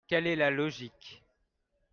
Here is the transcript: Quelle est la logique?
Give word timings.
Quelle 0.07 0.25
est 0.25 0.35
la 0.35 0.49
logique? 0.49 1.21